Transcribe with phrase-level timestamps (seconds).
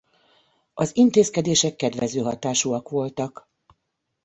[0.73, 3.49] Az intézkedések kedvező hatásúak voltak.